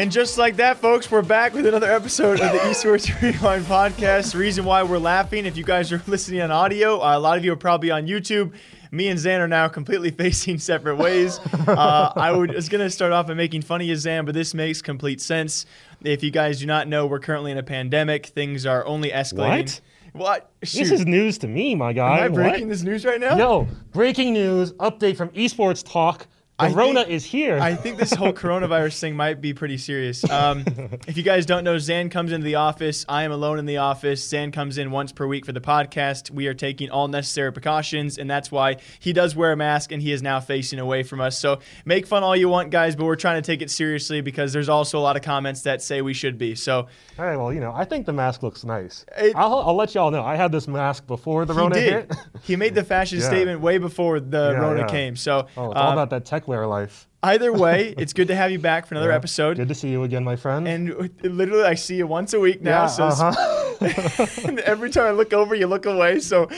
[0.00, 4.32] And just like that, folks, we're back with another episode of the Esports Rewind podcast.
[4.32, 7.36] The reason why we're laughing, if you guys are listening on audio, uh, a lot
[7.36, 8.54] of you are probably on YouTube.
[8.90, 11.38] Me and Zan are now completely facing separate ways.
[11.68, 14.32] Uh, I would, was going to start off by making fun of you, Zan, but
[14.32, 15.66] this makes complete sense.
[16.02, 18.24] If you guys do not know, we're currently in a pandemic.
[18.24, 19.80] Things are only escalating.
[20.12, 20.20] What?
[20.40, 20.50] What?
[20.62, 22.20] This is news to me, my guy.
[22.20, 22.68] Am I breaking What?
[22.70, 23.36] this news right now?
[23.36, 26.26] Yo, breaking news, update from Esports Talk.
[26.72, 27.58] Corona think- is here.
[27.58, 30.28] I think this whole coronavirus thing might be pretty serious.
[30.28, 30.64] Um,
[31.08, 33.04] if you guys don't know, Zan comes into the office.
[33.08, 34.28] I am alone in the office.
[34.28, 36.30] Zan comes in once per week for the podcast.
[36.30, 40.02] We are taking all necessary precautions, and that's why he does wear a mask and
[40.02, 41.38] he is now facing away from us.
[41.38, 44.52] So make fun all you want, guys, but we're trying to take it seriously because
[44.52, 46.54] there's also a lot of comments that say we should be.
[46.54, 46.88] So
[47.18, 49.04] All right, well, you know, I think the mask looks nice.
[49.16, 50.22] It- I'll, I'll let y'all know.
[50.24, 51.92] I had this mask before the he Rona did.
[51.92, 52.12] hit.
[52.42, 53.26] he made the fashion Yeah.
[53.28, 54.86] statement way before the Yeah, Rona yeah.
[54.88, 55.16] came.
[55.16, 57.06] So Oh, it's all um, about that tech life.
[57.22, 59.16] either way, it's good to have you back for another Yeah.
[59.16, 59.56] episode.
[59.56, 60.66] Good to see you again, my friend.
[60.66, 62.82] And literally, I see you once a week now.
[62.82, 63.76] yeah, so uh-huh.
[64.64, 66.20] every time I look over, you look away.
[66.20, 66.48] So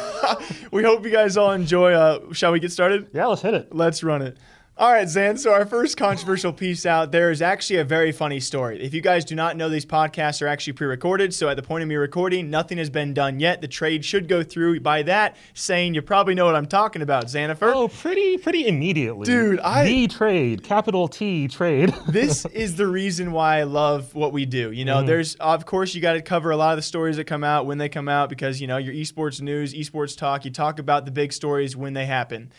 [0.70, 1.92] we hope you guys all enjoy.
[1.92, 3.08] Uh, shall we get started?
[3.12, 3.74] yeah, let's hit it.
[3.74, 4.36] Let's run it.
[4.78, 5.36] All right, Zan.
[5.36, 8.82] So our first controversial piece out there is actually a very funny story.
[8.82, 11.34] If you guys do not know, these podcasts are actually pre-recorded.
[11.34, 13.60] So at the point of me recording, nothing has been done yet.
[13.60, 14.80] The trade should go through.
[14.80, 17.72] By that, saying you probably know what I'm talking about, Xanifer.
[17.72, 19.26] Oh, pretty, pretty immediately.
[19.26, 21.94] Dude, I- The trade, capital T trade.
[22.08, 24.72] this is the reason why I love what we do.
[24.72, 25.06] You know, Mm-hmm.
[25.06, 27.66] there's of course you got to cover a lot of the stories that come out
[27.66, 30.44] when they come out because you know your esports news, esports talk.
[30.46, 32.50] You talk about the big stories when they happen.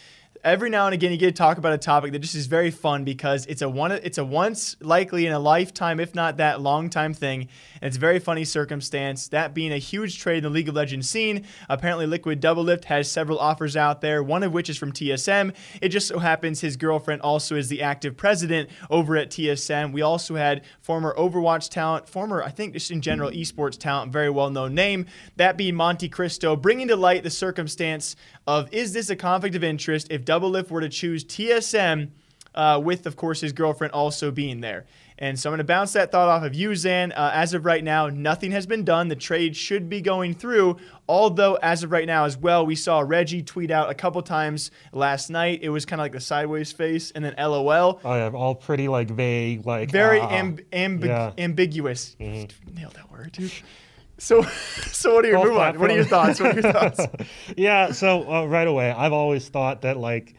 [0.43, 2.69] Every now and again, you get to talk about a topic that just is very
[2.69, 6.59] fun because it's a one, it's a once likely in a lifetime, if not that
[6.59, 7.47] long time thing,
[7.79, 9.29] and it's a very funny circumstance.
[9.29, 11.45] That being a huge trade in the League of Legends scene.
[11.69, 14.21] Apparently, Liquid Doublelift has several offers out there.
[14.21, 15.55] One of which is from TSM.
[15.81, 19.93] It just so happens his girlfriend also is the active president over at TSM.
[19.93, 24.29] We also had former Overwatch talent, former I think just in general esports talent, very
[24.29, 25.05] well known name.
[25.37, 30.07] That being MonteCristo, bringing to light the circumstance of is this a conflict of interest
[30.11, 32.09] if Doublelift were to choose TSM
[32.55, 34.85] uh, with, of course, his girlfriend also being there.
[35.19, 37.11] And so I'm going to bounce that thought off of you, Zan.
[37.11, 39.09] Uh, as of right now, nothing has been done.
[39.09, 40.77] The trade should be going through.
[41.07, 44.71] Although, as of right now as well, we saw Reggie tweet out a couple times
[44.91, 45.59] last night.
[45.61, 48.01] It was kind of like the sideways face and then LOL.
[48.03, 50.29] Oh, yeah, all pretty like vague, like Very ah.
[50.29, 51.31] amb- amb- Yeah.
[51.37, 52.15] ambiguous.
[52.19, 52.49] Nailed
[52.95, 53.51] that word, dude.
[54.17, 54.41] So,
[54.91, 55.79] so what are your move on?
[55.79, 56.39] What are your thoughts?
[56.39, 57.05] What are your thoughts?
[57.57, 60.35] yeah, so uh, right away, I've always thought that like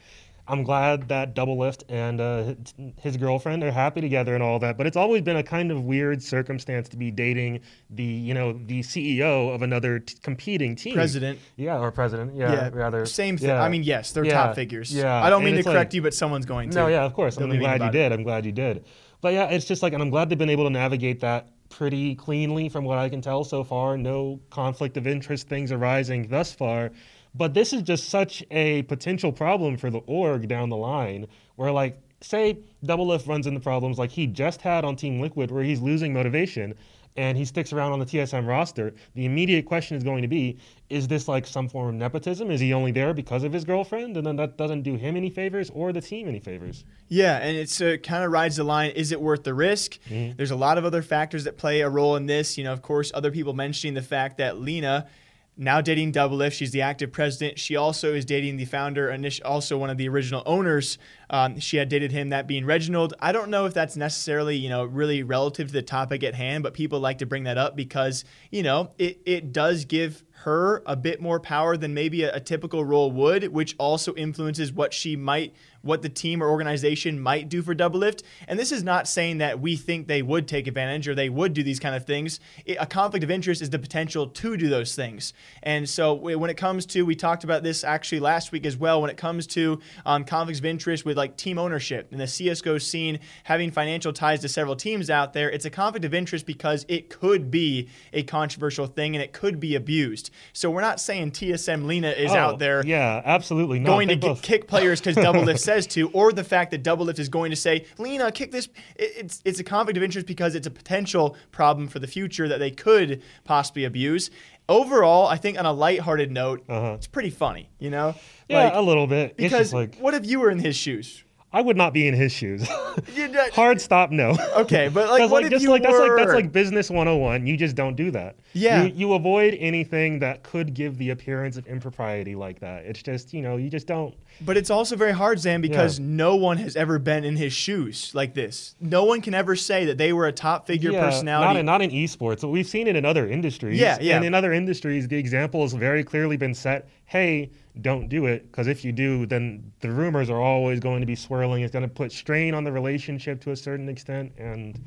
[0.47, 2.55] I'm glad that Doublelift and uh,
[3.01, 4.77] his girlfriend are happy together and all that.
[4.77, 7.61] But it's always been a kind of weird circumstance to be dating
[7.91, 10.95] the you know the CEO of another t- competing team.
[10.95, 11.39] President.
[11.57, 12.35] Yeah, or president.
[12.37, 13.07] Yeah, Yeah, rather.
[13.07, 13.49] Same thing.
[13.49, 13.63] Yeah.
[13.63, 14.95] I mean, yes, they're Yeah, top figures.
[14.95, 16.77] yeah, I don't and mean to it's like- correct you, but someone's going to.
[16.77, 17.37] No, yeah, of course.
[17.37, 17.99] Don't I'm glad you about it.
[17.99, 18.13] did.
[18.13, 18.85] I'm glad you did.
[19.23, 22.15] But yeah, it's just like, and I'm glad they've been able to navigate that pretty
[22.15, 23.99] cleanly from what I can tell so far.
[23.99, 26.93] No conflict of interest things arising thus far.
[27.35, 31.27] But this is just such a potential problem for the org down the line
[31.57, 35.65] where, like, say Doublelift runs into problems like he just had on Team Liquid where
[35.65, 36.75] he's losing motivation
[37.17, 40.59] and he sticks around on the TSM roster, the immediate question is going to be
[40.91, 42.51] is this like some form of nepotism?
[42.51, 44.17] Is he only there because of his girlfriend?
[44.17, 46.85] And then that doesn't do him any favors or the team any favors.
[47.09, 48.91] Yeah, and it's uh, kind of rides the line.
[48.91, 49.99] Is it worth the risk?
[50.09, 50.37] Mm-hmm.
[50.37, 52.59] There's a lot of other factors that play a role in this.
[52.59, 55.07] You know, of course, other people mentioning the fact that Lena,
[55.57, 57.59] now dating Doublelift, she's the active president.
[57.59, 60.99] She also is dating the founder, and also one of the original owners.
[61.31, 63.15] Um, she had dated him, that being Reginald.
[63.21, 66.63] I don't know if that's necessarily, you know, really relative to the topic at hand,
[66.63, 70.83] but people like to bring that up because, you know, it, it does give her
[70.85, 74.93] a bit more power than maybe a, a typical role would, which also influences what
[74.93, 75.55] she might,
[75.85, 78.23] what the team or organization might do for Doublelift.
[78.49, 81.53] And this is not saying that we think they would take advantage or they would
[81.55, 82.41] do these kind of things.
[82.65, 85.33] It- a conflict of interest is the potential to do those things.
[85.63, 89.01] And so when it comes to, we talked about this actually last week as well,
[89.01, 92.81] when it comes to um, conflicts of interest with like team ownership and the CSGO
[92.81, 96.85] scene having financial ties to several teams out there, it's a conflict of interest because
[96.89, 100.31] it could be a controversial thing and it could be abused.
[100.53, 103.79] So we're not saying TSM Lena is Oh, out there Yeah, absolutely.
[103.81, 106.83] Going to they both- kick players because Double Lift says to, or the fact that
[106.85, 108.69] Doublelift is going to say, Lena, kick this.
[108.97, 112.49] It- It's it's a conflict of interest because it's a potential problem for the future
[112.49, 114.31] that they could possibly abuse.
[114.69, 118.09] Overall, I think on a lighthearted note, it's pretty funny, you know?
[118.09, 118.19] Uh-huh.
[118.49, 119.35] Yeah, Like, a little bit.
[119.37, 121.23] it's because like what if you were in his shoes?
[121.55, 122.69] I would not be in his shoes.
[123.53, 124.37] Hard stop, no.
[124.57, 127.47] Okay, but like, what like if just you like that's like that's like business 101.
[127.47, 128.37] You just don't do that.
[128.55, 128.83] Yeah.
[128.83, 132.85] You, you avoid anything that could give the appearance of impropriety like that.
[132.85, 134.15] It's just you know you just don't.
[134.41, 138.11] But it's also very hard, Zan, because no one has ever been in his shoes
[138.15, 138.75] like this.
[138.81, 141.47] No one can ever say that they were a top figure Yeah, personality.
[141.47, 142.41] Not in, not in esports.
[142.41, 143.79] But we've seen it in other industries.
[143.79, 144.17] Yeah, yeah.
[144.17, 146.89] And in other industries, the example has very clearly been set.
[147.07, 151.07] Hey, don't do it because if you do, then the rumors are always going to
[151.07, 151.63] be swirling.
[151.63, 154.81] It's going to put strain on the relationship to a certain extent, and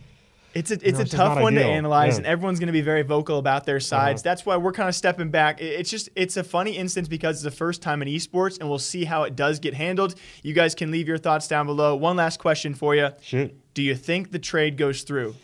[0.53, 2.17] It's a it's know, a it's tough one to analyze, Yeah.
[2.19, 4.21] and everyone's going to be very vocal about their sides.
[4.21, 4.29] Uh-huh.
[4.31, 5.61] That's why we're kind of stepping back.
[5.61, 8.79] It's just it's a funny instance because it's the first time in esports, and we'll
[8.79, 10.15] see how it does get handled.
[10.41, 11.95] You guys can leave your thoughts down below.
[11.95, 13.53] One last question for you: shoot.
[13.75, 15.35] Do you think the trade goes through?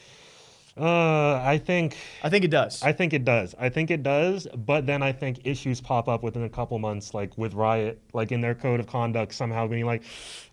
[0.75, 2.81] Uh, I think I think it does.
[2.81, 3.53] I think it does.
[3.59, 7.13] I think it does, but then I think issues pop up within a couple months,
[7.13, 10.01] like with Riot, like in their code of conduct, somehow being like,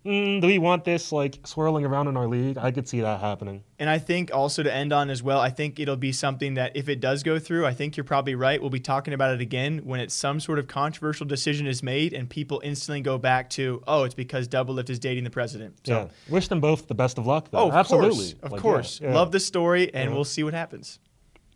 [0.04, 3.20] mm, "Do we want this like swirling around in our league?" I could see that
[3.20, 3.62] happening.
[3.78, 6.72] And I think also to end on as well, I think it'll be something that
[6.76, 8.60] if it does go through, I think you're probably right.
[8.60, 12.12] We'll be talking about it again when it's some sort of controversial decision is made
[12.12, 15.78] and people instantly go back to, oh, it's because Doublelift is dating the president.
[15.86, 17.50] So, yeah, wish them both the best of luck.
[17.50, 17.58] Though.
[17.60, 19.00] oh, of absolutely, course, of Like, yeah, course.
[19.02, 19.14] yeah.
[19.14, 20.16] Love the story, and Uh-huh.
[20.16, 20.98] we'll see what happens.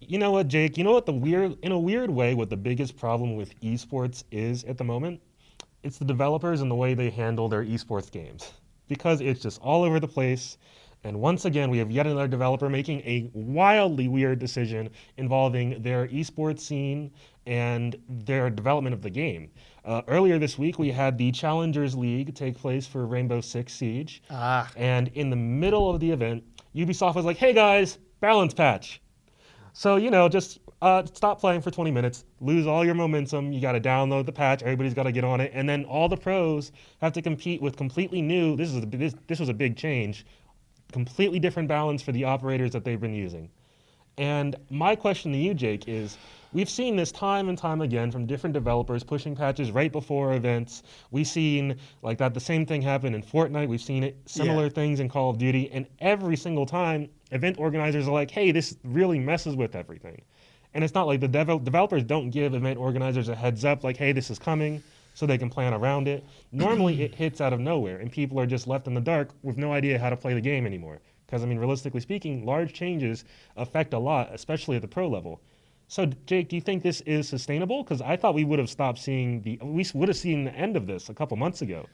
[0.00, 0.76] You know what, Jake?
[0.76, 4.24] You know what the weird, in a weird way, what the biggest problem with esports
[4.30, 5.20] is at the moment?
[5.82, 8.52] It's the developers and the way they handle their esports games.
[8.88, 10.58] Because it's just all over the place.
[11.04, 16.08] And once again, we have yet another developer making a wildly weird decision involving their
[16.08, 17.10] esports scene
[17.46, 19.50] and their development of the game.
[19.84, 24.22] Uh, earlier this week, we had the Challengers League take place for Rainbow Six Siege.
[24.30, 24.70] Ah.
[24.76, 26.42] And in the middle of the event,
[26.74, 29.02] Ubisoft was like, hey guys, balance patch.
[29.74, 33.52] So, you know, just uh, stop playing for 20 minutes, lose all your momentum.
[33.52, 34.62] You got to download the patch.
[34.62, 35.52] Everybody's got to get on it.
[35.54, 38.56] And then all the pros have to compete with completely new.
[38.56, 40.24] This, is a, this, this was a big change.
[40.90, 43.50] Completely different balance for the operators that they've been using.
[44.16, 46.16] And my question to you, Jake, is
[46.54, 50.82] we've seen this time and time again from different developers pushing patches right before events.
[51.10, 53.68] We've seen like that the same thing happen in Fortnite.
[53.68, 54.68] We've seen it similar Yeah.
[54.70, 58.78] things in Call of Duty, and every single time event organizers are like, "Hey, this
[58.84, 60.22] really messes with everything."
[60.72, 63.96] And it's not like the devel- developers don't give event organizers a heads up, like,
[63.96, 64.82] "Hey, this is coming."
[65.16, 66.24] So they can plan around it.
[66.52, 69.56] Normally, it hits out of nowhere, and people are just left in the dark with
[69.56, 71.00] no idea how to play the game anymore.
[71.26, 73.24] Because I mean, realistically speaking, large changes
[73.56, 75.40] affect a lot, especially at the pro level.
[75.94, 77.84] So, Jake, do you think this is sustainable?
[77.84, 80.76] Because I thought we would have stopped seeing the, we would have seen the end
[80.76, 81.86] of this a couple months ago.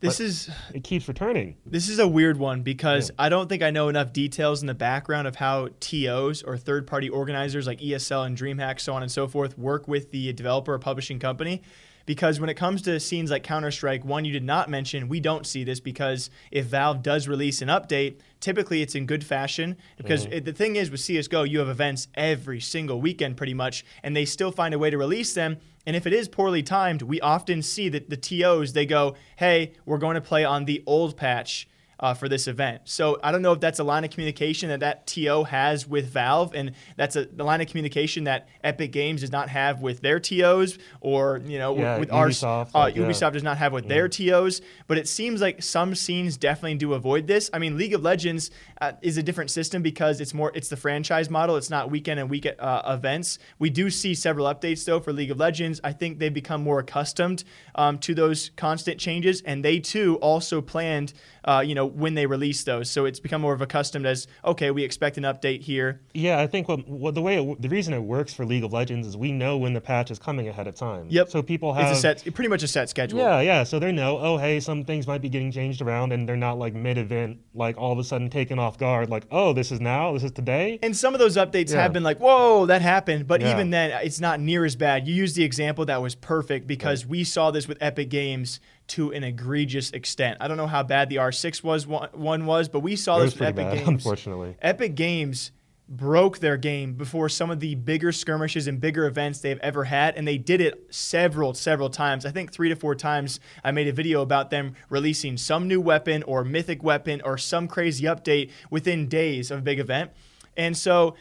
[0.00, 1.56] This But- is It keeps returning.
[1.66, 3.16] This is a weird one because Yeah.
[3.18, 6.86] I don't think I know enough details in the background of how TOs or third
[6.86, 10.72] party organizers like ESL and DreamHack, so on and so forth, work with the developer
[10.72, 11.60] or publishing company.
[12.06, 15.20] Because when it comes to scenes like Counter Strike, one you did not mention, we
[15.20, 19.76] don't see this because if Valve does release an update, typically it's in good fashion.
[19.96, 20.34] Because mm-hmm.
[20.34, 24.14] it, the thing is with CSGO, you have events every single weekend pretty much, and
[24.14, 25.58] they still find a way to release them.
[25.86, 29.72] And if it is poorly timed, we often see that the TOs, they go, hey,
[29.84, 31.68] we're going to play on the old patch
[32.00, 32.82] uh, for this event.
[32.84, 36.08] So I don't know if that's a line of communication that that TO has with
[36.08, 40.00] Valve, and that's a the line of communication that Epic Games does not have with
[40.00, 43.02] their TOs, or you know Yeah, with Ubisoft, our uh, like, yeah.
[43.02, 44.60] Ubisoft does not have with their TOs.
[44.86, 47.50] But it seems like some scenes definitely do avoid this.
[47.52, 50.76] I mean, League of Legends uh, is a different system because it's more it's the
[50.76, 51.56] franchise model.
[51.56, 53.38] It's not weekend and week uh, events.
[53.58, 55.80] We do see several updates though for League of Legends.
[55.84, 60.60] I think they've become more accustomed um, to those constant changes, and they too also
[60.60, 61.12] planned
[61.44, 62.90] uh, you know, when they release those.
[62.90, 66.00] So it's become more of accustomed as okay, we expect an update here.
[66.12, 68.72] Yeah, I think what, what the way it, the reason it works for League of
[68.72, 71.06] Legends is we know when the patch is coming ahead of time.
[71.08, 71.30] Yep.
[71.30, 73.18] So people have It's a set, pretty much a set schedule.
[73.18, 73.62] Yeah, yeah.
[73.64, 76.58] So they know, oh, hey, some things might be getting changed around, and they're not
[76.58, 80.12] like mid-event, like all of a sudden taken off guard, like, oh, this is now,
[80.12, 80.78] this is today.
[80.82, 81.82] And some of those updates Yeah.
[81.82, 83.26] have been like, whoa, that happened.
[83.26, 83.52] But Yeah.
[83.52, 85.06] even then, it's not near as bad.
[85.06, 89.12] You used the example that was perfect because we saw this with Epic Games to
[89.12, 90.38] an egregious extent.
[90.40, 93.34] I don't know how bad the R6 was one, was, but we saw It this
[93.34, 93.88] with Epic bad, Games.
[93.88, 94.56] unfortunately.
[94.60, 95.52] Epic Games
[95.88, 100.16] broke their game before some of the bigger skirmishes and bigger events they've ever had
[100.16, 103.86] and they did it several several times i think three to four times i made
[103.86, 108.50] a video about them releasing some new weapon or mythic weapon or some crazy update
[108.70, 110.10] within days of a big event
[110.56, 111.14] and so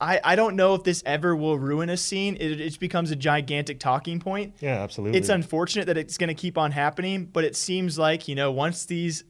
[0.00, 2.36] I, I don't know if this ever will ruin a scene.
[2.38, 4.54] It, it becomes a gigantic talking point.
[4.60, 5.18] Yeah, absolutely.
[5.18, 8.52] It's unfortunate that it's going to keep on happening, but it seems like, you know,
[8.52, 9.24] once these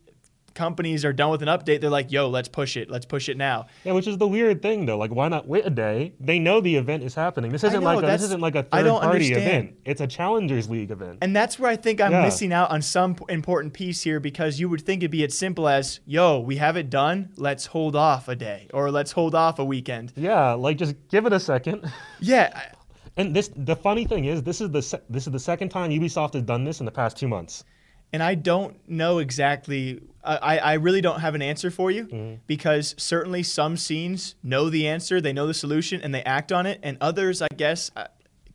[0.58, 2.90] companies are done with an update, they're like, yo, let's push it.
[2.90, 3.66] Let's push it now.
[3.84, 4.98] yeah, which is the weird thing though.
[4.98, 6.12] Like, why not wait a day?
[6.20, 7.50] They know the event is happening.
[7.50, 9.38] This isn't know, like a, this isn't like a third-party understand.
[9.42, 9.74] event.
[9.86, 11.18] It's a Challengers League event.
[11.22, 12.22] And that's where I think I'm Yeah.
[12.24, 15.68] missing out on some important piece here because you would think it'd be as simple
[15.68, 17.30] as, yo, we have it done.
[17.36, 20.12] Let's hold off a day or let's hold off a weekend.
[20.16, 21.90] yeah, like just give it a second.
[22.20, 22.50] Yeah.
[22.54, 22.74] I-
[23.16, 25.90] And this, the funny thing is, this is the se- this is the second time
[25.90, 27.64] Ubisoft has done this in the past two months.
[28.12, 30.00] And I don't know exactly,
[30.36, 32.34] I, I really don't have an answer for you Mm-hmm.
[32.46, 36.66] because certainly some scenes know the answer, they know the solution, and they act on
[36.66, 36.80] it.
[36.82, 38.06] And others, I guess, uh,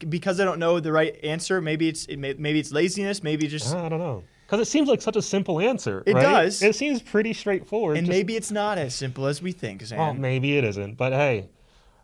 [0.10, 3.48] because I don't know the right answer, maybe it's it may, maybe it's laziness, maybe
[3.48, 6.04] just, I don't know, because it seems like such a simple answer.
[6.06, 6.22] It right?
[6.22, 6.62] does.
[6.62, 7.98] It seems pretty straightforward.
[7.98, 9.98] and just- maybe it's not as simple as we think, Zan.
[9.98, 11.50] Well, maybe it isn't, but hey,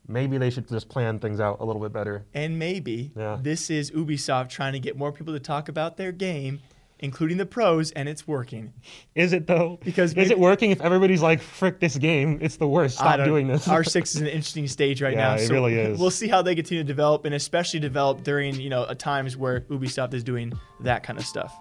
[0.08, 2.26] maybe they should just plan things out a little bit better.
[2.34, 3.38] And maybe Yeah.
[3.42, 6.62] this is Ubisoft trying to get more people to talk about their game,
[7.00, 8.74] including the pros, and it's working.
[9.16, 9.80] Is it though?
[9.84, 12.96] Because is maybe- it working if everybody's like, "Frick this game, it's the worst.
[12.98, 15.34] Stop doing this." R6 is an interesting stage right Yeah, now.
[15.36, 16.00] it so really is.
[16.00, 19.36] We'll see how they continue to develop, and especially develop during you know a times
[19.38, 21.56] where Ubisoft is doing that kind of stuff.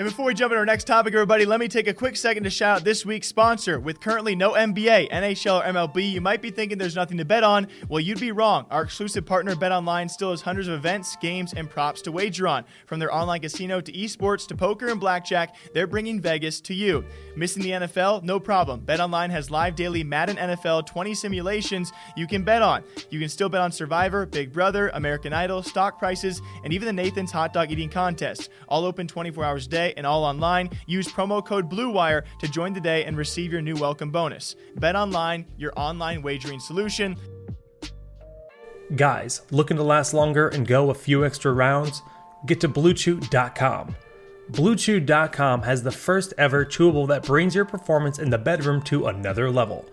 [0.00, 2.44] And before we jump into our next topic, everybody, let me take a quick second
[2.44, 3.78] to shout out this week's sponsor.
[3.78, 7.44] With currently no NBA, NHL, or MLB, you might be thinking there's nothing to bet
[7.44, 7.68] on.
[7.86, 8.64] Well, you'd be wrong.
[8.70, 12.64] Our exclusive partner, BetOnline, still has hundreds of events, games, and props to wager on.
[12.86, 17.04] From their online casino to esports to poker and blackjack, they're bringing Vegas to you.
[17.36, 18.22] Missing the NFL?
[18.22, 18.80] No problem.
[18.80, 22.84] BetOnline has live daily Madden NFL 20 simulations you can bet on.
[23.10, 27.02] You can still bet on Survivor, Big Brother, American Idol, stock prices, and even the
[27.02, 28.48] Nathan's hot dog eating contest.
[28.66, 30.70] All open 24 hours a day and all online.
[30.86, 34.56] Use promo code BLUEWIRE to join the day and receive your new welcome bonus.
[34.76, 37.16] Bet online, your online wagering solution.
[38.96, 42.02] Guys, looking to last longer and go a few extra rounds?
[42.46, 43.94] Get to BlueChew.com.
[44.50, 49.48] BlueChew.com has the first ever chewable that brings your performance in the bedroom to another
[49.50, 49.88] level.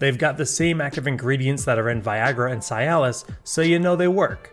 [0.00, 3.96] They've got the same active ingredients that are in Viagra and Cialis, so you know
[3.96, 4.52] they work.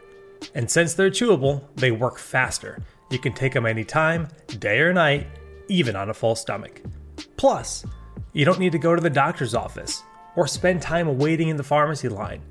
[0.55, 2.81] And since they're chewable, they work faster.
[3.09, 4.27] You can take them anytime,
[4.59, 5.27] day or night,
[5.67, 6.81] even on a full stomach.
[7.37, 7.85] Plus,
[8.33, 10.03] you don't need to go to the doctor's office
[10.35, 12.41] or spend time waiting in the pharmacy line.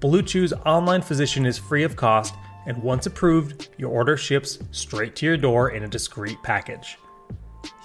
[0.00, 2.34] Blue Chew's online physician is free of cost,
[2.66, 6.98] and once approved, your order ships straight to your door in a discreet package.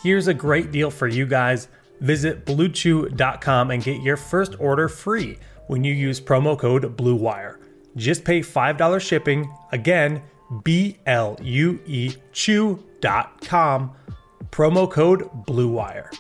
[0.04, 1.68] Here's a great deal for you guys.
[2.00, 5.38] Visit bluechew.com and get your first order free
[5.68, 7.60] when you use promo code BLUEWIRE.
[7.96, 9.54] Just pay $5 shipping.
[9.72, 10.22] Again,
[10.64, 13.92] B L U E Chew.com.
[14.52, 16.12] Promo code BLUEWIRE.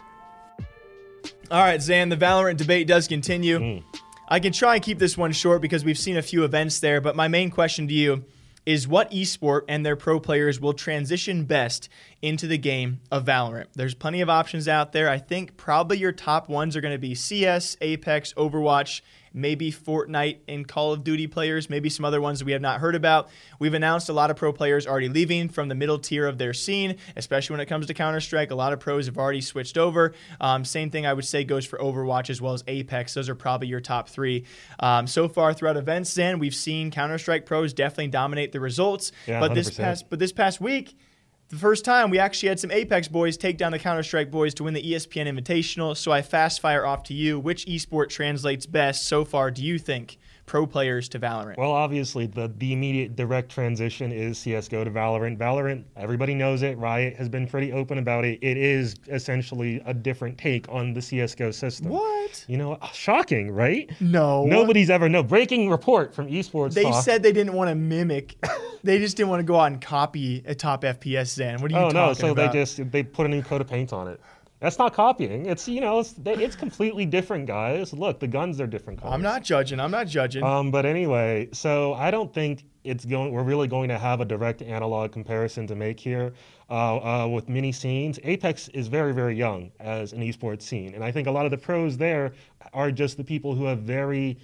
[1.52, 3.60] All right, Zan, the Valorant debate does continue.
[3.60, 4.00] Hmm.
[4.30, 7.02] I can try and keep this one short because we've seen a few events there,
[7.02, 8.24] but my main question to you
[8.66, 11.90] is what esport and their pro players will transition best
[12.22, 13.66] into the game of Valorant.
[13.76, 15.10] There's plenty of options out there.
[15.10, 19.02] I think probably your top ones are going to be CS, Apex, Overwatch,
[19.34, 22.96] maybe Fortnite and Call of Duty players, maybe some other ones we have not heard
[22.96, 23.30] about.
[23.60, 26.54] We've announced a lot of pro players already leaving from the middle tier of their
[26.54, 28.52] scene, especially when it comes to Counter Strike.
[28.52, 30.14] A lot of pros have already switched over.
[30.40, 33.14] Um, same thing I would say goes for Overwatch as well as Apex.
[33.14, 34.46] Those are probably your top three.
[34.80, 39.12] Um, so far throughout events, then we've seen Counter Strike pros definitely dominate the results.
[39.28, 39.78] Yeah, but this 100%.
[39.78, 40.96] past but this past week
[41.52, 44.54] the first time we actually had some Apex boys take down the Counter Strike boys
[44.56, 45.96] to win the ESPN Invitational.
[45.96, 47.40] So I fast fire off to you.
[47.40, 50.18] Which esport translates best so far, do you think,
[50.52, 51.56] pro players to Valorant?
[51.56, 55.38] Well, obviously, the, the immediate direct transition is CSGO to Valorant.
[55.38, 56.78] Valorant, everybody knows it.
[56.78, 58.38] Riot has been pretty open about it.
[58.42, 61.88] It is essentially a different take on the CSGO system.
[61.88, 62.44] what?
[62.50, 63.90] You know, shocking, right?
[64.02, 64.44] No.
[64.44, 65.24] Nobody's ever know.
[65.24, 67.02] Breaking report from Esports They Talk.
[67.06, 68.36] said they didn't want to mimic.
[68.84, 71.62] they just didn't want to go out and copy a top FPS Zen.
[71.62, 72.04] What are you oh talking about?
[72.04, 72.14] Oh no!
[72.14, 72.52] So about?
[72.52, 74.20] they just they put a new coat of paint on it.
[74.62, 75.48] That's not copying.
[75.48, 77.94] It's you know it's it's completely different, guys.
[77.94, 79.16] Look, the guns are different colors.
[79.16, 79.80] I'm not judging.
[79.80, 80.44] I'm not judging.
[80.44, 83.32] Um, but anyway, so I don't think it's going.
[83.32, 86.34] We're really going to have a direct analog comparison to make here.
[86.70, 91.04] Uh, uh, with mini scenes, Apex is very, very young as an esports scene, and
[91.04, 92.32] I think a lot of the pros there
[92.72, 94.38] are just the people who have very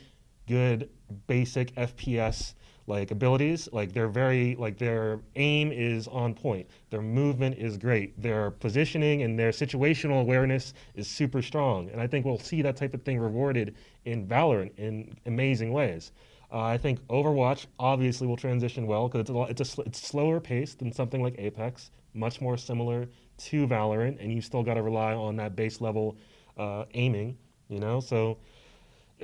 [0.47, 0.89] good
[1.27, 2.55] basic FPS
[2.87, 3.69] like abilities.
[3.71, 6.67] Like they're very like their aim is on point.
[6.89, 8.19] Their movement is great.
[8.19, 11.89] Their positioning and their situational awareness is super strong.
[11.89, 13.75] And I think we'll see that type of thing rewarded
[14.05, 16.13] in Valorant in amazing ways.
[16.51, 20.07] Uh, I think Overwatch obviously will transition well because it's a it's a sl- it's
[20.07, 24.75] slower paced than something like Apex, much more similar to Valorant, and you still got
[24.75, 26.17] to rely on that base level
[26.57, 27.37] uh, aiming.
[27.67, 28.37] You know, so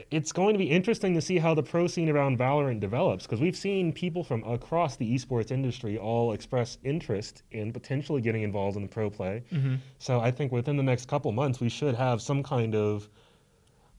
[0.10, 3.40] it's going to be interesting to see how the pro scene around Valorant develops because
[3.40, 8.76] we've seen people from across the esports industry all express interest in potentially getting involved
[8.76, 9.44] in the pro play.
[10.00, 13.08] So I think within the next couple months we should have some kind of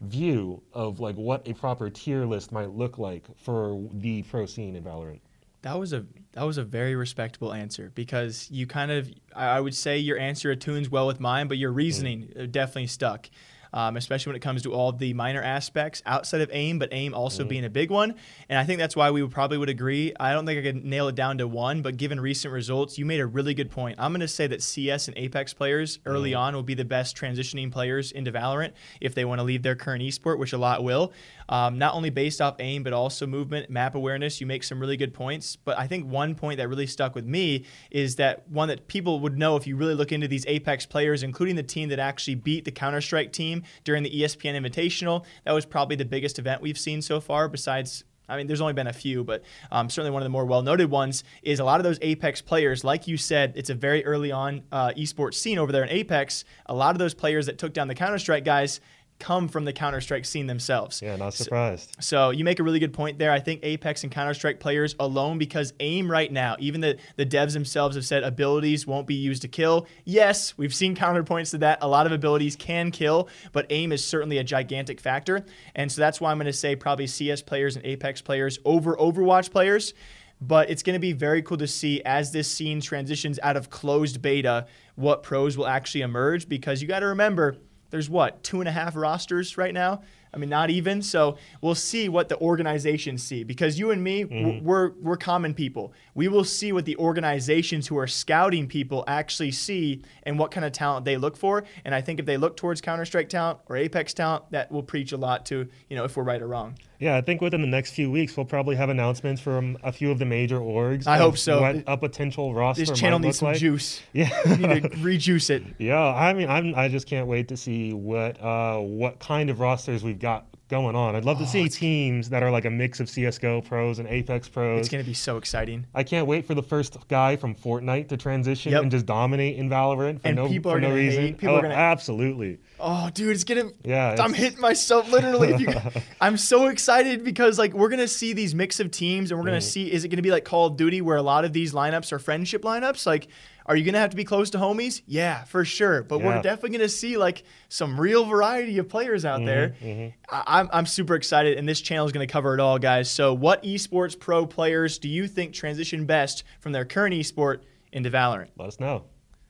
[0.01, 4.75] view of like what a proper tier list might look like for the pro scene
[4.75, 5.21] in Valorant.
[5.63, 9.75] That was a that was a very respectable answer because you kind of I would
[9.75, 13.31] say your answer attunes well with mine, but your reasoning uh, definitely stuck.
[13.75, 17.13] Um, especially when it comes to all the minor aspects outside of aim, but aim
[17.13, 18.15] also being a big one.
[18.49, 20.13] And I think that's why we would probably would agree.
[20.19, 23.05] I don't think I could nail it down to one, but given recent results, you
[23.05, 23.97] made a really good point.
[23.99, 27.17] I'm going to say that CS and Apex players early on will be the best
[27.17, 30.85] transitioning players into Valorant if they want to leave their current esport, which a lot
[30.85, 31.13] will.
[31.49, 34.41] Um, not only based off aim, but also movement, map awareness.
[34.41, 35.57] You make some really good points.
[35.57, 39.19] But I think one point that really stuck with me is that one that people
[39.21, 42.37] would know if you really look into these Apex players, including the team that actually
[42.37, 45.25] beat the Counter Strike team during the ESPN Invitational.
[45.45, 48.05] That was probably the biggest event we've seen so far, besides.
[48.27, 50.91] I mean, there's only been a few, but um, certainly one of the more well-noted
[50.91, 52.83] ones is a lot of those Apex players.
[52.83, 56.47] Like you said, it's a very early on uh, esports scene over there in Apex.
[56.65, 58.81] A lot of those players that took down the Counter Strike guys
[59.19, 61.01] come from the Counter Strike scene themselves.
[61.01, 61.97] Yeah, not surprised.
[62.01, 63.33] So you make a really good point there.
[63.33, 67.25] I think Apex and Counter Strike players alone, because aim right now, even the, the
[67.25, 69.87] devs themselves have said abilities won't be used to kill.
[70.05, 71.79] Yes, we've seen counterpoints to that.
[71.81, 75.45] A lot of abilities can kill, but aim is certainly a gigantic factor.
[75.75, 78.97] And so that's why I'm going to say probably CS players and Apex players over
[78.97, 79.95] Overwatch players.
[80.41, 83.71] But it's going to be very cool to see as this scene transitions out of
[83.71, 87.57] closed beta what pros will actually emerge because you got to remember
[87.95, 90.03] there's what two and a half rosters right now?
[90.33, 91.01] I mean not even.
[91.01, 94.67] So we'll see what the organizations see because you and me w- mm-hmm.
[94.67, 95.93] we're we're common people.
[96.13, 100.65] We will see what the organizations who are scouting people actually see and what kind
[100.65, 101.63] of talent they look for.
[101.85, 105.13] And i think if they look towards counter-strike talent or apex talent that will preach
[105.13, 107.67] a lot to you know if we're right or wrong Yeah, I think within the
[107.67, 111.07] next few weeks we'll probably have announcements from a few of the major orgs.
[111.07, 111.61] I hope so.
[111.61, 113.59] What a potential roster this channel needs some like.
[113.59, 114.31] juice Yeah.
[114.59, 117.93] we need to rejuice it Yeah, I mean, I'm, I just can't wait to see
[117.93, 121.15] what uh, what kind of rosters we've got going on.
[121.15, 124.49] I'd love to see teams that are like a mix of CS:GO pros and Apex
[124.49, 124.81] pros.
[124.81, 128.09] it's going to be so exciting I can't wait for the first guy from Fortnite
[128.09, 128.83] to transition Yep.
[128.83, 131.23] and just dominate in Valorant for And no people for are no gonna reason.
[131.23, 131.39] hate.
[131.39, 132.59] People oh, are gonna- absolutely.
[132.81, 133.71] Oh, dude, it's gonna.
[133.85, 135.55] Yeah, I'm hitting myself literally.
[135.57, 135.69] You,
[136.21, 139.59] I'm so excited because like we're gonna see these mix of teams, and we're gonna
[139.59, 139.63] Mm.
[139.63, 142.11] see is it gonna be like Call of Duty where a lot of these lineups
[142.13, 143.07] are friendship lineups?
[143.07, 143.29] Like,
[143.67, 145.03] are you gonna have to be close to homies?
[145.07, 146.03] Yeah, for sure.
[146.03, 149.75] But we're definitely gonna see like some real variety of players out there.
[149.83, 153.11] Mm-hmm, I, I'm I'm super excited, and this channel is gonna cover it all, guys.
[153.11, 157.61] So, what esports pro players do you think transition best from their current esport
[157.93, 158.49] into Valorant?
[158.57, 159.05] Let us know.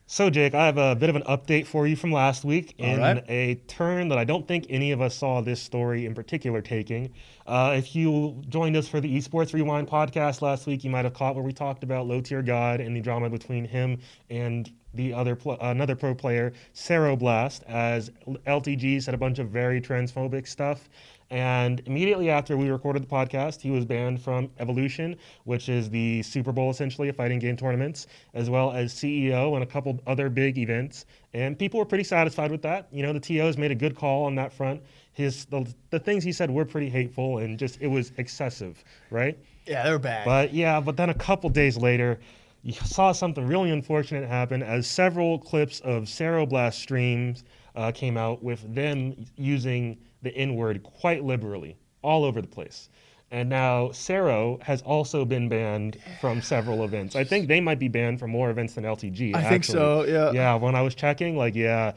[0.07, 3.01] So, Jake, I have a bit of an update for you from last week in
[3.01, 3.25] right.
[3.27, 7.15] a turn that I don't think any of us saw this story in particular taking.
[7.47, 11.15] Uh, if you joined us for the Esports Rewind podcast last week, you might have
[11.15, 15.15] caught where we talked about Low Tier God and the drama between him and the
[15.15, 18.11] other pl- another pro player, Ceroblast, as
[18.47, 20.89] LTG said a bunch of very transphobic stuff.
[21.31, 26.23] And immediately after we recorded the podcast, he was banned from Evolution, which is the
[26.23, 30.29] Super Bowl essentially of fighting game tournaments, as well as CEO and a couple other
[30.29, 31.07] big events.
[31.33, 32.89] And people were pretty satisfied with that.
[32.93, 34.83] You know, the TOs made a good call on that front.
[35.13, 39.39] His the, the things he said were pretty hateful and just it was excessive, right?
[39.67, 40.25] Yeah, they're bad.
[40.25, 42.19] But yeah, but then a couple days later,
[42.63, 47.45] you saw something really unfortunate happen as several clips of Ceroblast streams
[47.77, 52.89] uh, came out with them using the N word quite liberally all over the place.
[53.31, 57.17] And now Cero has also been banned from several events.
[57.17, 59.35] I think they might be banned from more events than LTG.
[59.35, 59.51] I actually.
[59.51, 60.31] think so, yeah.
[60.31, 61.93] Yeah, when I was checking, like, yeah.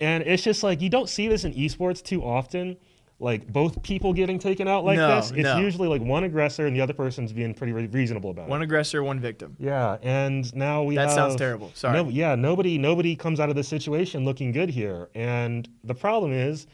[0.00, 2.76] And it's just like you don't see this in esports too often.
[3.20, 5.30] Like both people getting taken out like No, this.
[5.30, 5.58] It's no.
[5.60, 8.50] usually like one aggressor and the other person's being pretty re- reasonable about one it.
[8.50, 9.56] One aggressor, one victim.
[9.60, 11.70] Yeah, and now we That have, sounds terrible.
[11.74, 11.94] Sorry.
[12.02, 15.08] No, yeah, nobody nobody comes out of this situation looking good here.
[15.14, 16.66] And the problem is,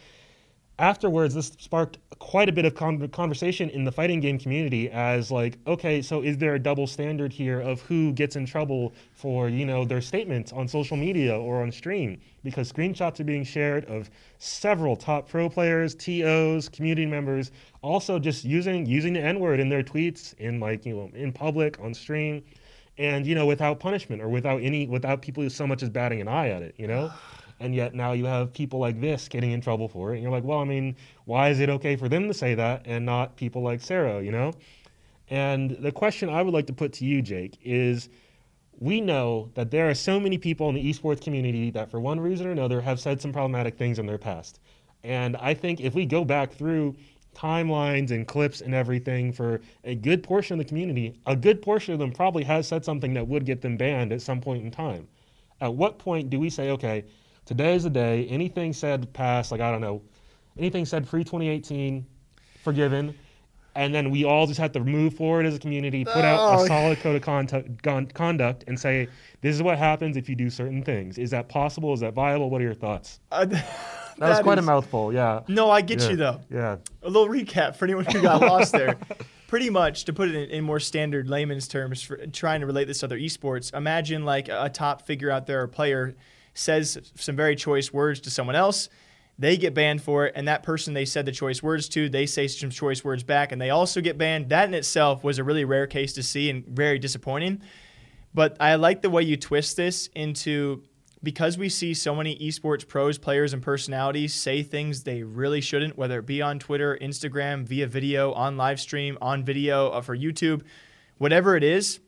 [0.79, 4.91] afterwards, this sparked quite a bit of con- conversation in the fighting game community.
[4.91, 8.93] As like, okay, so is there a double standard here of who gets in trouble
[9.13, 12.21] for you know their statements on social media or on stream?
[12.43, 17.51] Because screenshots are being shared of several top pro players, TOs, community members,
[17.83, 21.33] also just using using the N word in their tweets in like you know in
[21.33, 22.43] public on stream
[22.99, 26.29] and you know without punishment or without any without people so much as batting an
[26.29, 27.11] eye at it you know
[27.61, 30.15] and yet now you have people like this getting in trouble for it.
[30.15, 32.83] And you're like well i mean why is it okay for them to say that
[32.85, 34.53] and not people like sarah you know?
[35.31, 38.09] And the question i would like to put to you jake is
[38.81, 42.21] we know that there are so many people in the esports community that for one
[42.21, 44.61] reason or another have said some problematic things in their past.
[45.05, 46.97] And i think if we go back through
[47.39, 51.93] timelines and clips and everything for a good portion of the community, a good portion
[51.93, 54.71] of them probably has said something that would get them banned at some point in
[54.71, 55.07] time.
[55.61, 57.05] At what point do we say, okay,
[57.49, 60.03] today is the day, anything said past, like, I don't know,
[60.59, 62.05] anything said pre 2018,
[62.63, 63.15] forgiven,
[63.75, 66.65] and then we all just have to move forward as a community, put out Oh.
[66.65, 69.09] a solid code of conduct, conduct, and say,
[69.41, 71.17] this is what happens if you do certain things.
[71.17, 71.95] Is that possible?
[71.95, 72.51] Is that viable?
[72.51, 73.21] What are your thoughts?
[74.21, 75.43] Uh, That, was quite is- a mouthful, yeah.
[75.47, 76.09] No, I get yeah.
[76.11, 76.41] you though.
[76.51, 76.77] Yeah.
[77.05, 78.97] A little recap for anyone who got lost there.
[79.47, 82.87] Pretty much, to put it in, in more standard layman's terms, for trying to relate
[82.89, 86.17] this to other esports, imagine like a, a top figure out there, a player
[86.59, 88.89] says some very choice words to someone else.
[89.39, 92.27] They get banned for it, and that person they said the choice words to, they
[92.27, 94.49] say some choice words back, and they also get banned.
[94.49, 97.63] That in itself was a really rare case to see and very disappointing.
[98.35, 100.83] But I like the way you twist this into
[101.23, 105.97] because we see so many esports pros, players, and personalities say things they really shouldn't,
[105.97, 110.17] whether it be on Twitter, Instagram, via video, on live stream, on video, uh, for
[110.17, 110.63] YouTube,
[111.19, 112.01] whatever it is.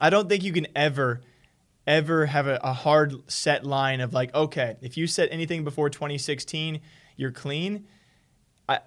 [0.00, 1.22] I don't think you can ever,
[1.86, 5.88] ever have a, a hard set line of like, okay, if you said anything before
[5.88, 6.80] 2016,
[7.16, 7.86] you're clean.
[8.68, 8.80] I,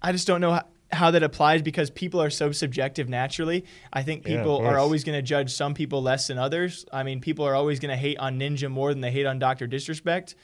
[0.00, 3.64] I just don't know how, how that applies because people are so subjective naturally.
[3.92, 6.86] I think Yeah, people are always going to judge some people less than others.
[6.92, 9.38] I mean, people are always going to hate on Ninja more than they hate on
[9.38, 9.66] Dr.
[9.66, 10.34] Disrespect.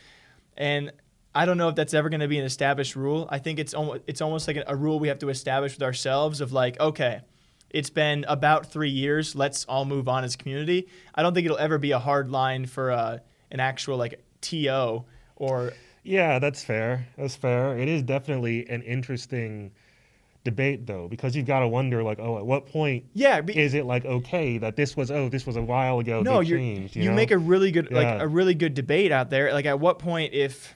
[0.56, 0.92] And
[1.34, 3.28] I don't know if that's ever going to be an established rule.
[3.30, 5.82] I think it's almost it's almost like a, a rule we have to establish with
[5.82, 7.20] ourselves of like, okay,
[7.70, 9.34] it's been about three years.
[9.34, 10.88] Let's all move on as a community.
[11.14, 13.18] I don't think it'll ever be a hard line for uh,
[13.50, 15.04] an actual like TO
[15.36, 15.72] or
[16.04, 17.06] Yeah, that's fair.
[17.16, 17.76] That's fair.
[17.76, 19.72] It is definitely an interesting
[20.44, 23.40] debate though, because you've got to wonder like, oh, at what point yeah.
[23.40, 26.42] Be, is it like okay that this was oh this was a while ago no,
[26.42, 26.94] changed?
[26.94, 27.16] you, You, know?
[27.16, 29.52] make a really good like a really good debate out there.
[29.52, 30.75] Like at what point if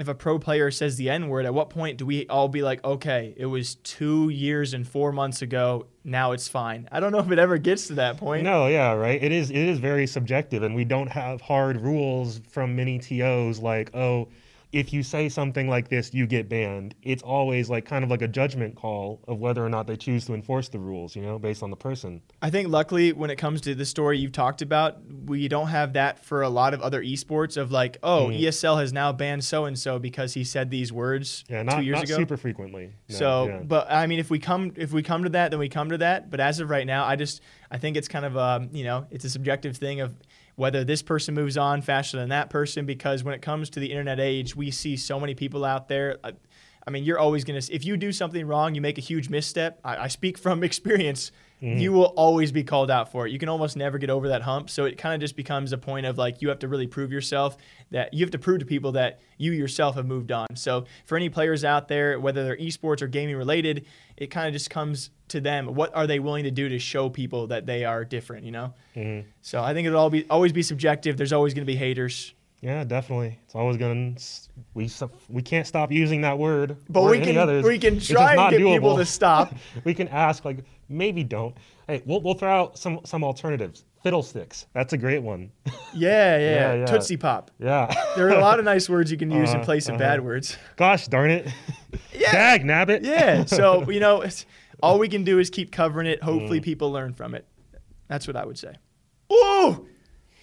[0.00, 2.62] if a pro player says the N word, at what point do we all be
[2.62, 6.88] like, okay, it was two years and four months ago, now it's fine?
[6.90, 8.42] I don't know if it ever gets to that point.
[8.42, 9.22] No, yeah, right.
[9.22, 13.58] It is it is very subjective, and we don't have hard rules from many TOs
[13.58, 14.28] like oh.
[14.72, 16.94] If you say something like this, you get banned.
[17.02, 20.24] It's always like kind of like a judgment call of whether or not they choose
[20.26, 22.22] to enforce the rules, you know, based on the person.
[22.40, 25.94] I think luckily when it comes to the story you've talked about, we don't have
[25.94, 28.40] that for a lot of other esports of like, oh, Mm.
[28.42, 31.82] ESL has now banned so and so because he said these words Yeah, not, two
[31.82, 32.16] years not ago.
[32.16, 32.92] super frequently.
[33.08, 33.58] No, so, yeah.
[33.64, 35.98] but I mean, if we come if we come to that, then we come to
[35.98, 36.30] that.
[36.30, 37.40] But as of right now, I just
[37.72, 40.14] I think it's kind of um, you know it's a subjective thing of
[40.60, 43.90] whether this person moves on faster than that person because when it comes to the
[43.90, 46.18] internet age, we see so many people out there.
[46.22, 46.34] I,
[46.86, 49.80] I mean, you're always gonna if you do something wrong, you make a huge misstep.
[49.82, 51.32] I, I speak from experience.
[51.60, 53.32] You will always be called out for it.
[53.32, 54.70] You can almost never get over that hump.
[54.70, 57.12] So it kind of just becomes a point of like you have to really prove
[57.12, 57.56] yourself
[57.90, 60.46] that you have to prove to people that you yourself have moved on.
[60.54, 64.52] So for any players out there, whether they're esports or gaming related, it kind of
[64.52, 65.74] just comes to them.
[65.74, 68.44] What are they willing to do to show people that they are different?
[68.44, 68.74] You know.
[68.96, 69.28] Mm-hmm.
[69.42, 71.16] So I think it'll all be always be subjective.
[71.16, 72.34] There's always going to be haters.
[72.60, 73.38] Yeah, definitely.
[73.44, 74.14] It's always gonna.
[74.74, 74.90] We
[75.28, 76.76] we can't stop using that word.
[76.88, 77.64] But we can others.
[77.64, 79.54] we can try and get people to stop.
[79.84, 81.56] we can ask like maybe don't.
[81.86, 83.84] Hey, we'll we'll throw out some some alternatives.
[84.02, 84.66] Fiddlesticks.
[84.72, 85.52] That's a great one.
[85.94, 86.86] Yeah, yeah, Yeah, yeah.
[86.86, 87.50] Tootsie Pop.
[87.58, 87.92] yeah.
[88.16, 90.24] There are a lot of nice words you can use in Uh-huh, place of bad
[90.24, 90.56] words.
[90.76, 91.48] Gosh darn it.
[92.14, 92.32] Yeah.
[92.32, 93.04] Dag nabbit.
[93.04, 93.44] Yeah.
[93.44, 94.46] So, you know, it's,
[94.82, 96.20] all we can do is keep covering it.
[96.22, 96.24] Mm.
[96.24, 97.46] Hopefully, people learn from it.
[98.08, 98.72] That's what I would say.
[99.30, 99.86] Ooh,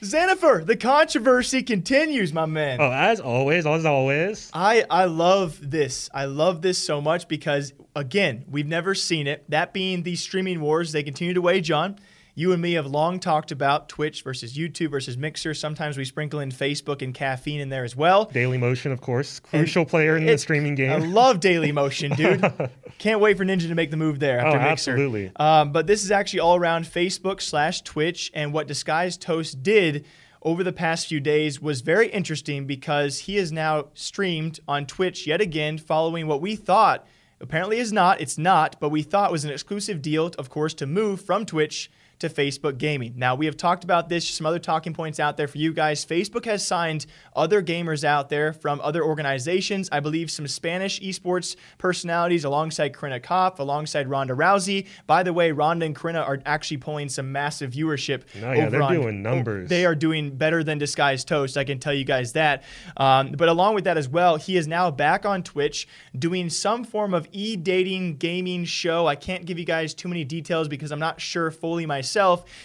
[0.01, 2.79] Xenifer, the controversy continues, my man.
[2.79, 4.51] Oh, as always, as always.
[4.53, 6.07] I, I love this.
[6.13, 9.43] I love this so much because, again, we've never seen it.
[9.49, 11.97] That being the streaming wars they continue to wage on.
[12.39, 15.55] You and me have long talked about Twitch versus YouTube versus Mixer.
[15.55, 18.27] Sometimes we sprinkle in Facebook and caffeine in there as well.
[18.27, 20.91] Dailymotion, of course, crucial player in the streaming game.
[20.91, 22.69] I love Dailymotion, dude.
[22.99, 24.91] Can't wait for Ninja to make the move there after Oh, Mixer.
[24.91, 25.31] absolutely.
[25.37, 30.05] Um, but this is actually all around Facebook slash Twitch, and what Disguised Toast did
[30.43, 35.25] over the past few days was very interesting because he is now streamed on Twitch
[35.25, 37.07] yet again, following what we thought
[37.41, 38.21] apparently is not.
[38.21, 41.89] It's not, but we thought was an exclusive deal, of course, to move from Twitch
[42.19, 43.13] to Facebook Gaming.
[43.15, 46.03] Now, we have talked about this, some other talking points out there for you guys.
[46.03, 49.87] Facebook has signed other gamers out there from other organizations.
[49.91, 54.87] I believe some Spanish esports personalities alongside Corinna Kopf, alongside Ronda Rousey.
[55.05, 58.23] By the way, Ronda and Corinna are actually pulling some massive viewership.
[58.41, 59.69] No, yeah, over they're on- doing numbers.
[59.69, 61.55] They are doing better than Disguised Toast.
[61.55, 62.63] I can tell you guys that.
[62.97, 66.83] Um, but along with that as well, he is now back on Twitch doing some
[66.83, 69.05] form of e dating gaming show.
[69.05, 72.06] I can't give you guys too many details because I'm not sure fully myself.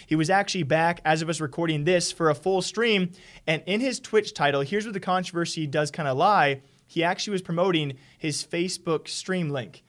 [0.07, 3.11] He was actually back as of us recording this for a full stream.
[3.47, 6.61] And in his Twitch title, here's where the controversy does kind of lie.
[6.87, 9.83] He actually was promoting his Facebook stream link.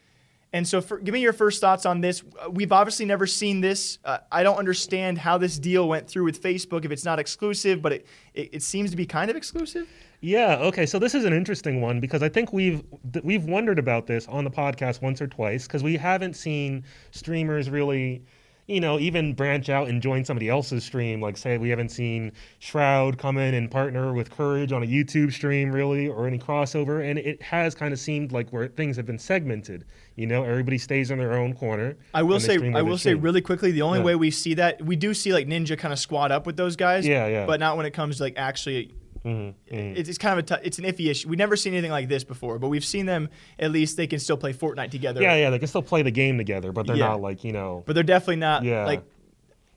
[0.54, 2.22] And so, for, give me your first thoughts on this.
[2.38, 3.98] Uh, We've obviously never seen this.
[4.04, 7.82] Uh, I don't understand how this deal went through with Facebook if it's not exclusive,
[7.82, 9.88] but it, it, it seems to be kind of exclusive.
[10.20, 10.58] Yeah.
[10.60, 10.86] Okay.
[10.86, 12.84] So this is an interesting one because I think we've
[13.24, 17.68] we've wondered about this on the podcast once or twice because we haven't seen streamers
[17.68, 18.22] really,
[18.66, 21.20] you know, even branch out and join somebody else's stream.
[21.20, 25.33] Like say we haven't seen Shroud come in and partner with Courage on a YouTube
[25.33, 29.07] stream really or any crossover, and it has kind of seemed like where things have
[29.07, 29.85] been segmented.
[30.16, 31.96] You know, everybody stays in their own corner.
[32.14, 33.20] I will say, I will say stream.
[33.20, 34.05] really quickly, the only Yeah.
[34.07, 36.77] way we see that we do see like Ninja kind of squad up with those
[36.77, 37.07] guys.
[37.07, 37.46] Yeah, yeah.
[37.46, 38.92] But not when it comes to like actually.
[39.24, 41.28] It's, it's kind of a t- it's an iffy issue.
[41.28, 43.28] We've never seen anything like this before, but we've seen them.
[43.58, 45.22] At least they can still play Fortnite together.
[45.22, 47.08] Yeah, yeah, they can still play the game together, but they're Yeah.
[47.08, 47.82] not like you know.
[47.87, 48.84] But they're definitely not Yeah.
[48.84, 49.02] like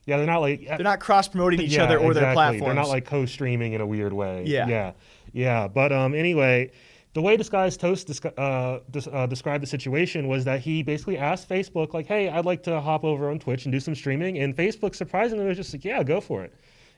[0.06, 2.34] Yeah, they're not like they're not cross promoting each Yeah, other or their exactly.
[2.34, 2.64] platforms.
[2.66, 4.44] They're not like co-streaming in a weird way.
[4.46, 4.68] Yeah.
[4.68, 4.92] yeah,
[5.34, 5.68] yeah.
[5.68, 6.72] But um, anyway,
[7.14, 11.50] the way Disguised Toast uh, dis- uh, described the situation was that he basically asked
[11.50, 14.56] Facebook, like, "Hey, I'd like to hop over on Twitch and do some streaming," and
[14.56, 16.54] Facebook surprisingly was just like, "Yeah, go for it."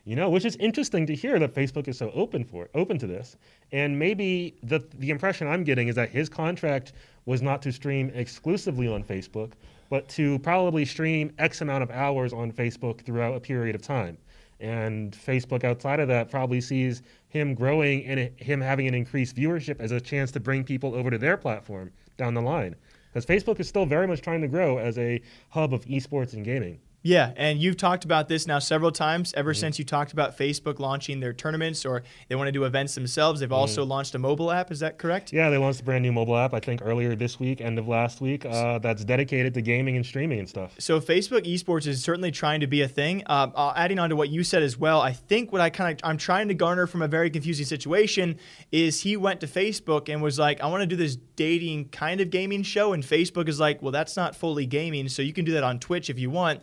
[0.06, 2.98] You know, which is interesting to hear that Facebook is so open for it, open
[3.00, 3.38] to this.
[3.72, 6.94] And maybe the the impression I'm getting is that his contract
[7.26, 9.52] was not to stream exclusively on Facebook,
[9.90, 14.18] but to probably stream X amount of hours on Facebook throughout a period of time.
[14.60, 19.80] And Facebook outside of that probably sees him growing and him having an increased viewership
[19.80, 22.76] as a chance to bring people over to their platform down the line.
[23.14, 26.44] Because Facebook is still very much trying to grow as a hub of esports and
[26.44, 26.80] gaming.
[27.02, 29.60] Yeah, and you've talked about this now several times ever Mm-hmm.
[29.60, 33.40] since you talked about Facebook launching their tournaments or they want to do events themselves.
[33.40, 34.70] They've also launched a mobile app.
[34.70, 35.28] Is that correct?
[35.28, 35.38] Mm-hmm.
[35.38, 37.88] Yeah, they launched a brand new mobile app, I think earlier this week, end of
[37.88, 40.76] last week, uh, that's dedicated to gaming and streaming and stuff.
[40.78, 43.24] So Facebook esports is certainly trying to be a thing.
[43.28, 45.94] Um, uh, adding on to what you said as well, I think what I kind
[45.94, 48.38] of I'm trying to garner from a very confusing situation
[48.74, 52.20] is he went to Facebook and was like, I want to do this dating kind
[52.20, 55.46] of gaming show, and Facebook is like, well, that's not fully gaming, so you can
[55.46, 56.62] do that on Twitch if you want.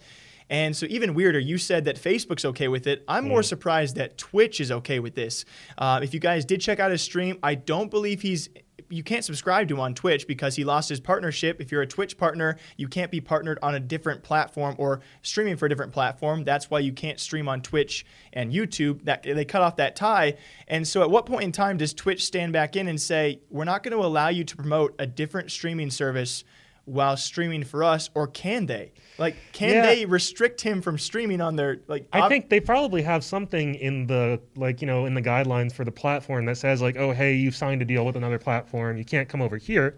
[0.48, 3.04] And so, even weirder, you said that Facebook's okay with it.
[3.08, 5.44] I'm more surprised that Twitch is okay with this.
[5.76, 8.48] Uh, if you guys did check out his stream, I don't believe he's
[8.88, 11.60] you can't subscribe to him on Twitch because he lost his partnership.
[11.60, 15.56] If you're a Twitch partner, you can't be partnered on a different platform or streaming
[15.56, 16.44] for a different platform.
[16.44, 19.04] That's why you can't stream on Twitch and YouTube.
[19.04, 20.36] That they cut off that tie.
[20.68, 23.64] And so, at what point in time does Twitch stand back in and say, "We're
[23.64, 26.44] not going to allow you to promote a different streaming service"?
[26.86, 28.92] While streaming for us, or can they?
[29.18, 29.82] Like, can Yeah.
[29.86, 32.06] they restrict him from streaming on their like?
[32.12, 35.72] I ob- think they probably have something in the like you know in the guidelines
[35.72, 38.96] for the platform that says like oh hey you've signed a deal with another platform
[38.96, 39.96] you can't come over here,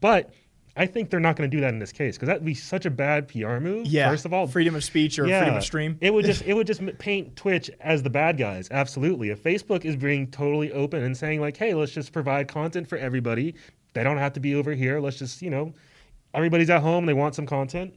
[0.00, 0.32] but
[0.78, 2.84] I think they're not going to do that in this case because that'd be such
[2.84, 3.86] a bad PR move.
[3.86, 4.10] Yeah.
[4.10, 5.96] First of all, freedom of speech or freedom of stream.
[6.02, 8.68] it would just it would just paint Twitch as the bad guys.
[8.70, 9.30] Absolutely.
[9.30, 12.98] If Facebook is being totally open and saying like, "Hey, let's just provide content for
[12.98, 13.54] everybody.
[13.94, 15.00] They don't have to be over here.
[15.00, 15.72] Let's just, you know,
[16.36, 17.94] everybody's at home, they want some content.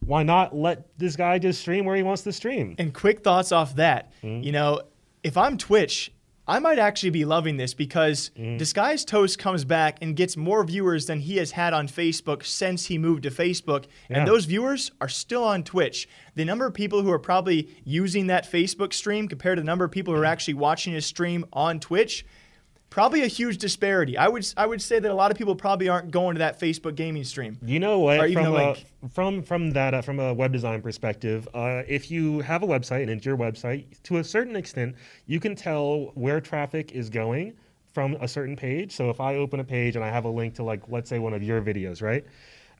[0.00, 3.52] Why not let this guy just stream where he wants to stream?" And quick thoughts
[3.52, 4.12] off that.
[4.22, 4.42] Mm-hmm.
[4.42, 4.82] You know,
[5.22, 6.12] if I'm Twitch,
[6.48, 8.56] I might actually be loving this because Mm-hmm.
[8.56, 12.86] Disguised Toast comes back and gets more viewers than he has had on Facebook since
[12.86, 13.84] he moved to Facebook.
[14.08, 14.18] Yeah.
[14.20, 16.08] And those viewers are still on Twitch.
[16.34, 19.84] The number of people who are probably using that Facebook stream compared to the number
[19.84, 22.24] of people who are actually watching his stream on Twitch,
[22.90, 24.18] probably a huge disparity.
[24.18, 26.60] I would I would say that a lot of people probably aren't going to that
[26.60, 27.56] Facebook gaming stream.
[27.64, 28.32] You know what?
[28.32, 28.76] From a
[29.08, 33.02] from from that uh, from a web design perspective, uh, if you have a website
[33.02, 37.54] and it's your website, to a certain extent, you can tell where traffic is going
[37.92, 38.92] from a certain page.
[38.92, 41.18] So if I open a page and I have a link to like let's say
[41.18, 42.24] one of your videos, right?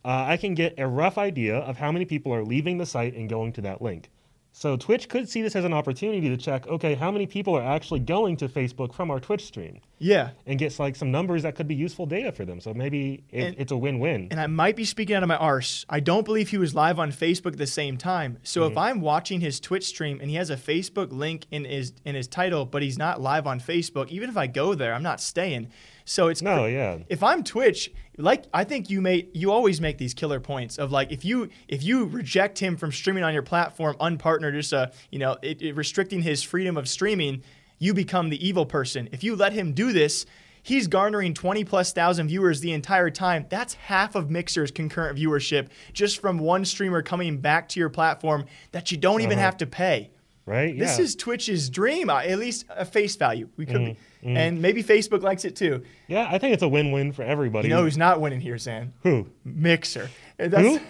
[0.04, 3.14] Uh, I can get a rough idea of how many people are leaving the site
[3.14, 4.10] and going to that link.
[4.52, 7.62] So Twitch could see this as an opportunity to check, okay, how many people are
[7.62, 10.30] actually going to Facebook from our Twitch stream, Yeah.
[10.44, 12.60] and get like some numbers that could be useful data for them.
[12.60, 14.28] So maybe it, And- it's a win-win.
[14.30, 15.86] and I might be speaking out of my arse.
[15.88, 18.38] I don't believe he was live on Facebook at the same time.
[18.42, 18.72] So Mm-hmm.
[18.72, 22.14] if I'm watching his Twitch stream and he has a Facebook link in his in
[22.16, 25.20] his title, but he's not live on Facebook, even if I go there, I'm not
[25.20, 25.68] staying.
[26.04, 26.98] So it's No, cr- yeah.
[27.08, 30.92] If I'm Twitch, like I think you may you always make these killer points of
[30.92, 34.88] like if you if you reject him from streaming on your platform, unpartnered, just uh
[35.10, 37.42] you know it, it restricting his freedom of streaming,
[37.78, 39.08] you become the evil person.
[39.12, 40.26] If you let him do this.
[40.62, 43.46] He's garnering 20 plus thousand viewers the entire time.
[43.48, 48.44] That's half of Mixer's concurrent viewership just from one streamer coming back to your platform
[48.72, 50.10] that you don't even have to pay.
[50.44, 50.78] right?
[50.78, 51.04] This yeah.
[51.04, 53.48] is Twitch's dream, uh, at least a face value.
[53.56, 54.36] We could, be, Mm-hmm.
[54.36, 55.82] and maybe Facebook likes it too.
[56.06, 57.68] yeah, I think it's a win-win for everybody.
[57.68, 58.92] You know who's not winning here, Zan?
[59.02, 59.26] who?
[59.44, 60.10] Mixer.
[60.38, 60.80] And That's,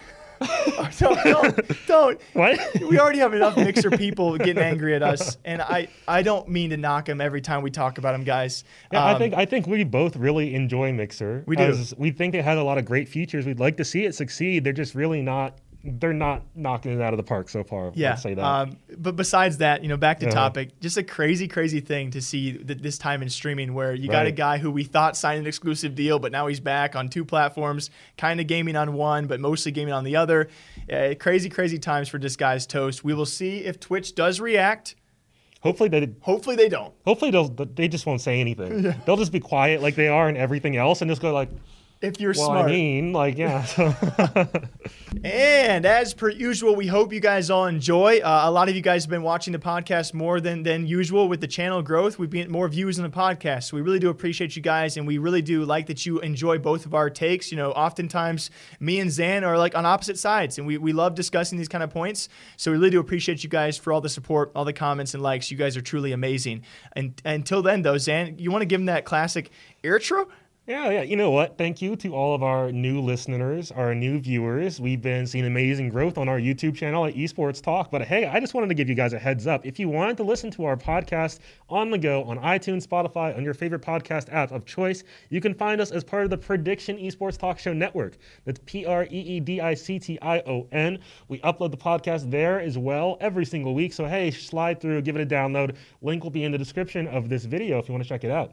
[0.98, 2.20] don't, don't, don't.
[2.32, 2.58] What?
[2.80, 6.70] We already have enough Mixer people getting angry at us, and I, I don't mean
[6.70, 8.64] to knock him every time we talk about him, guys.
[8.92, 11.44] Yeah, I Um, think I think we both really enjoy Mixer.
[11.46, 11.76] We do.
[11.98, 13.44] We think it has a lot of great features.
[13.46, 14.64] We'd like to see it succeed.
[14.64, 15.58] They're just really not.
[15.82, 17.90] They're not knocking it out of the park so far.
[17.94, 18.14] Yeah.
[18.16, 18.44] Say that.
[18.44, 20.34] Um, but besides that, you know, back to Uh-huh.
[20.34, 24.08] topic, just a crazy, crazy thing to see th- this time in streaming where you
[24.10, 27.08] got a guy who we thought signed an exclusive deal, but now he's back on
[27.08, 27.88] two platforms,
[28.18, 30.48] kind of gaming on one, but mostly gaming on the other.
[30.92, 33.02] Uh, crazy, crazy times for Disguised Toast.
[33.02, 34.96] We will see if Twitch does react.
[35.62, 36.10] hopefully they.
[36.20, 36.92] Hopefully they don't.
[37.06, 37.48] Hopefully they'll.
[37.48, 38.94] They just won't say anything.
[39.06, 41.48] They'll just be quiet like they are in everything else, and just go like,
[42.02, 42.66] If you're "Well, smart.
[42.66, 43.94] I mean, like, yeah." So,
[45.22, 48.20] And as per usual, we hope you guys all enjoy.
[48.20, 51.28] Uh, a lot of you guys have been watching the podcast more than than usual
[51.28, 52.18] with the channel growth.
[52.18, 55.06] We've been more views on the podcast, so we really do appreciate you guys, and
[55.06, 57.50] we really do like that you enjoy both of our takes.
[57.50, 61.14] You know, oftentimes me and Zan are like on opposite sides, and we, we love
[61.14, 62.28] discussing these kind of points.
[62.56, 65.22] So we really do appreciate you guys for all the support, all the comments and
[65.22, 65.50] likes.
[65.50, 66.62] You guys are truly amazing.
[66.92, 69.50] And until then, though, Zan, you want to give them that classic
[69.82, 70.28] intro?
[70.70, 71.02] Yeah, yeah.
[71.02, 71.58] You know what?
[71.58, 74.80] Thank you to all of our new listeners, our new viewers.
[74.80, 77.90] We've been seeing amazing growth on our YouTube channel at Esports Talk.
[77.90, 79.66] But hey, I just wanted to give you guys a heads up.
[79.66, 83.42] If you wanted to listen to our podcast on the go on iTunes, Spotify, on
[83.42, 86.96] your favorite podcast app of choice, you can find us as part of the Prediction
[86.98, 88.16] Esports Talk Show Network.
[88.44, 91.00] That's P R E E D I C T I O N.
[91.26, 93.92] We upload the podcast there as well every single week.
[93.92, 95.74] So hey, slide through, give it a download.
[96.00, 98.30] Link will be in the description of this video if you want to check it
[98.30, 98.52] out.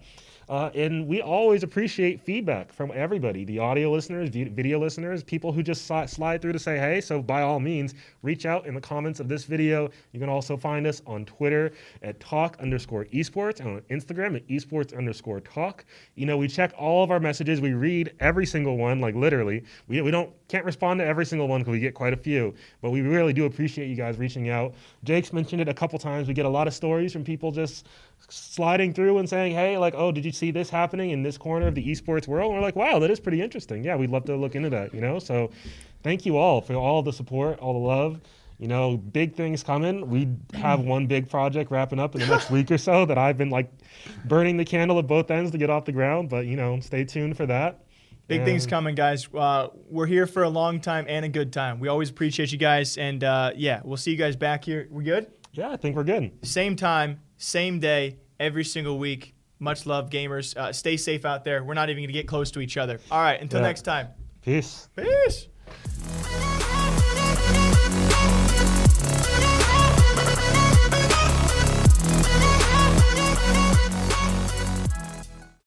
[0.49, 5.61] Uh, and we always appreciate feedback from everybody the audio listeners, video listeners, people who
[5.61, 7.01] just sli- slide through to say hey.
[7.01, 9.89] So, by all means, reach out in the comments of this video.
[10.13, 14.47] You can also find us on Twitter at talk underscore esports and on Instagram at
[14.47, 15.83] esports underscore talk.
[16.15, 17.59] You know, we check all of our messages.
[17.59, 19.63] We read every single one, like literally.
[19.87, 22.53] We, we don't can't respond to every single one because we get quite a few,
[22.81, 24.73] but we really do appreciate you guys reaching out.
[25.03, 26.29] Jake's mentioned it a couple times.
[26.29, 27.87] We get a lot of stories from people just
[28.29, 31.67] sliding through and saying, "Hey, like, oh, did you see this happening in this corner
[31.67, 33.83] of the esports world?" And we're like, "Wow, that is pretty interesting.
[33.83, 35.51] Yeah, we'd love to look into that." You know, so
[36.03, 38.19] thank you all for all the support, all the love.
[38.59, 40.09] You know, big things coming.
[40.09, 43.37] We have one big project wrapping up in the next week or so that I've
[43.37, 43.71] been like
[44.25, 46.29] burning the candle at both ends to get off the ground.
[46.29, 47.83] But you know, stay tuned for that.
[48.27, 49.25] Big things coming, guys.
[49.33, 51.79] Uh, we're here for a long time and a good time.
[51.79, 52.97] We always appreciate you guys.
[52.97, 54.85] And uh, yeah, we'll see you guys back here.
[54.91, 55.27] We good?
[55.53, 56.31] Yeah, I think we're good.
[56.45, 59.33] Same time, same day, every single week.
[59.59, 60.55] Much love, gamers.
[60.55, 61.63] Uh, stay safe out there.
[61.63, 62.99] We're not even going to get close to each other.
[63.09, 63.67] All right, until Yeah.
[63.67, 64.09] next time.
[64.43, 64.87] Peace.
[64.95, 65.47] Peace.